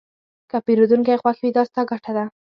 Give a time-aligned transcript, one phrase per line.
[0.49, 2.23] که پیرودونکی خوښ وي، دا ستا ګټه ده.